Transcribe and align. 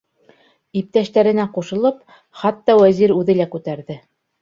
Иптәштәренә 0.81 1.45
ҡушылып, 1.59 2.01
хатта 2.43 2.79
Вәзир 2.83 3.17
үҙе 3.21 3.41
лә 3.41 3.51
күтәрҙе. 3.57 4.05